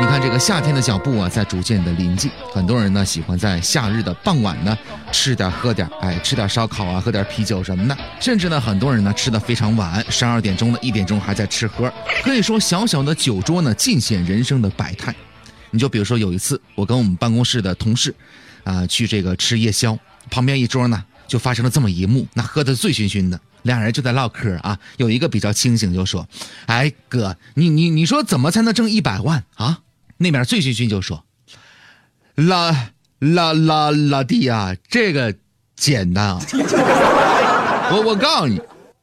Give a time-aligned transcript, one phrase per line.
[0.00, 4.76] 你看这个夏天的脚步啊，在逐渐的临近，很多人呢喜欢在夏日的傍晚呢
[5.12, 11.92] 吃点喝点，哎，吃点烧烤啊，喝点啤酒什么的，甚至呢很多人呢吃的非常晚，十二点钟的一点钟还在吃喝，
[12.22, 15.14] 可以说小小的酒桌呢尽显人生的百态。
[15.70, 18.14] 你就比如说有一次，我跟我们办公室的同事，
[18.64, 19.96] 啊，去这个吃夜宵，
[20.30, 23.38] 旁边一桌呢就发生了这么一幕，那喝的醉醺醺的。
[23.62, 26.28] 俩人就在唠嗑啊，有一个比较清醒，就说
[26.66, 29.80] ：“哎哥，你你你说怎么才能挣一百万啊？”
[30.18, 31.24] 那边醉醺醺就说
[32.36, 32.74] ：“老
[33.18, 35.34] 老老老弟啊，这个
[35.76, 36.40] 简单啊，
[37.92, 38.60] 我我告诉你，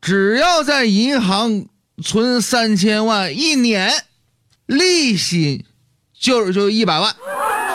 [0.00, 1.66] 只要在银行
[2.02, 3.92] 存三千万一年，
[4.66, 5.64] 利息
[6.18, 7.14] 就就一百万。”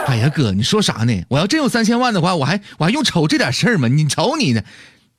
[0.08, 1.24] 哎呀哥，你说啥呢？
[1.30, 3.88] 我要真有三千万的话，我还我还用愁这点事儿吗？
[3.88, 4.62] 你瞅你呢。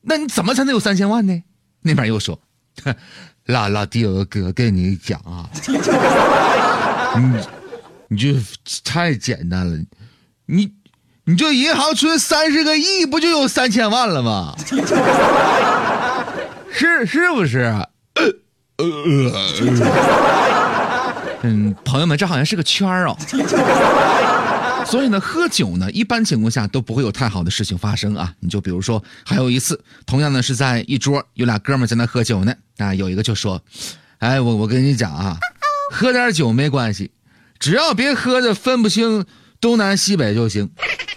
[0.08, 1.42] 那你怎么才能有三千万呢？
[1.82, 2.38] 那边又说
[3.46, 5.50] ：“老老弟，我哥跟你讲啊，
[7.18, 7.32] 你
[8.08, 8.38] 你就
[8.84, 9.76] 太简单了，
[10.46, 10.72] 你
[11.24, 14.54] 你就银行存三十个亿，不就有三千万了吗？
[16.70, 17.74] 是是不是？
[21.42, 23.16] 嗯，朋友们，这好像是个圈儿哦。”
[24.90, 28.32] 所以呢，喝酒呢，一般情况下都不会有太好的事情发生啊。
[28.40, 32.54] 你就比如说，还有一次，同样呢是在一桌，有俩哥们在那喝酒呢。
[32.78, 33.60] 啊，有一个就说
[34.18, 35.38] ：“哎，我我跟你讲啊，
[35.90, 37.10] 喝点酒没关系，
[37.58, 39.24] 只要别喝的分不清
[39.60, 40.70] 东南西北就行。”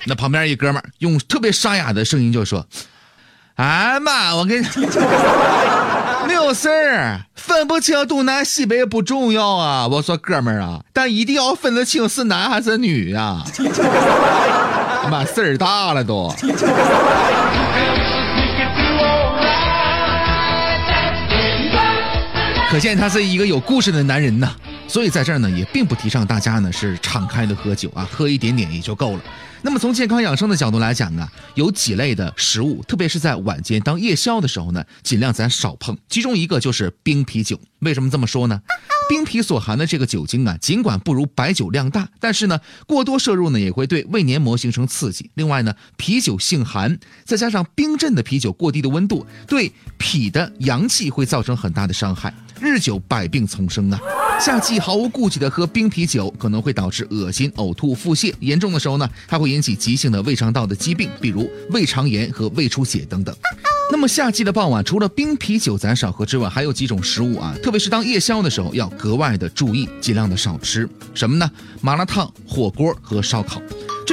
[0.08, 2.66] 那旁边一哥们用特别沙哑的声音就说
[3.56, 4.68] ：“哎妈，我跟你。
[6.28, 9.88] ”没有事儿，分不清东南西北不重要啊！
[9.88, 13.44] 我说哥们儿啊，但一定要分得清是男还是女呀！
[15.10, 16.32] 妈事儿大了都。
[22.70, 24.52] 可见他是一个有故事的男人呐。
[24.90, 29.24] 所以在这儿呢，也并不提倡大家呢是敞开的喝酒啊，喝一点点也就够了。
[29.62, 35.96] 那么从健康养生的角度来讲呢，有几类的食物，特别是在晚间当夜宵的时候呢，尽量咱少碰。
[36.10, 37.60] 其中一个就是冰啤酒。
[37.80, 38.60] 为什么这么说呢？
[39.10, 45.32] 冰啤所含的这个酒精啊，尽管不如白酒量大，但是呢，过多摄入呢也会对胃黏膜形成刺激。
[45.34, 52.32] 另外呢，啤酒性寒，再加上冰镇的啤酒过低的温度，对脾的阳气会造成很大的伤害。
[52.62, 54.00] 日久百病丛生啊！
[54.40, 63.36] 夏季毫无顾忌的喝冰啤酒，可能会导致恶心、呕吐、腹泻，严重的时候呢，还会引起急性的胃肠道的疾病，比如胃肠炎和胃出血等等。
[63.92, 70.88] 那么夏季的傍晚，除了冰啤酒咱少喝之外，还有几种食物啊，特别是当夜宵的时候，要格外的注意，尽量的少吃。
[71.14, 71.50] 什么呢？
[71.82, 73.60] 麻辣烫、火锅和烧烤。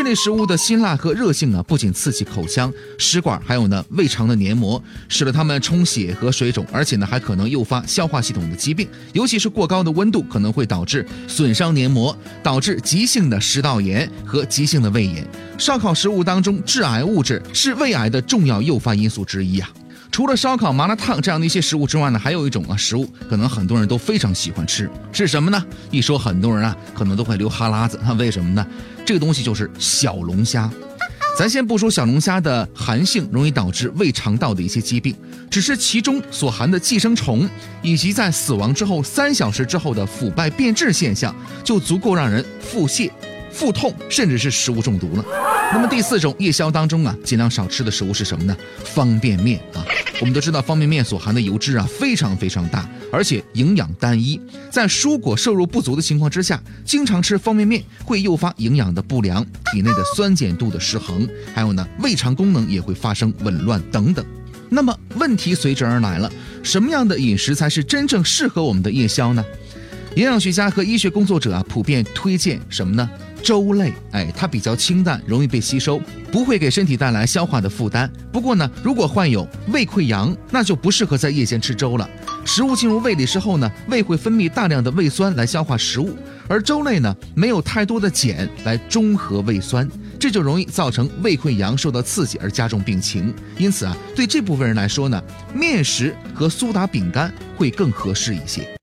[0.07, 8.89] 这类食物的辛辣和热性啊，不仅刺激口腔、食管，还有呢胃肠的黏膜，使得它们充血和水肿，而且呢还可能诱发消化系统的疾病。
[9.13, 15.27] 尤其是过高的温度，可能会导致损伤黏膜，导致急性的食道炎和急性的胃炎。
[15.59, 19.69] 烧烤食物当中，致癌物质是胃癌的重要诱发因素之一啊。
[20.17, 25.63] 除了烧烤、麻辣烫这样的一些食物之外呢，还有一种啊食物，可能很多人都非常喜欢吃，是什么呢？
[25.91, 28.01] 一说很多人啊，可能都会流哈喇子。
[28.03, 28.67] 那 为什么呢？
[29.05, 30.71] 这个东西就是小龙虾。
[31.37, 35.15] 咱先不说小龙虾的寒性容易导致胃肠道的一些疾病，
[35.51, 37.47] 只是其中所含的寄生虫，
[37.83, 43.11] 以及在死亡之后三小时之后的腐败变质现象，就足够让人腹泻。
[43.53, 45.25] 腹痛，甚至是食物中毒了。
[45.73, 48.57] 那么第四种夜宵当中啊，尽量少吃的食物是什么呢？
[48.85, 49.59] 方便面。
[50.19, 54.41] 我们都知道方便面所含的油脂啊非常非常大，而且营养单一。
[54.71, 64.25] 在蔬果摄入不足的情况之下，经常吃方便面会诱发营养的不良，体内的酸碱度的失衡，还有呢胃肠功能也会发生紊乱等等。
[64.71, 69.45] 那么问题随之而来了，什么样的饮食才是真正适合我们的夜宵呢？
[70.15, 73.09] 营养学家和医学工作者啊普遍推荐什么呢？
[73.47, 76.01] 粥类，哎，它比较清淡，容易被吸收，
[76.33, 78.11] 不会给身体带来消化的负担。
[78.33, 82.11] 不过呢，如果患有胃溃疡，那就不适合在夜间吃粥了。
[82.45, 86.19] 食物进入胃里之后呢，胃会分泌大量的胃酸来消化食物，
[86.49, 89.89] 而粥类呢，没有太多的碱来中和胃酸，
[90.19, 93.33] 这就容易造成胃溃疡受到刺激而加重病情。
[93.59, 95.23] 因此啊，对这部分人来说呢，
[95.55, 98.77] 面食和苏打饼干会更合适一些。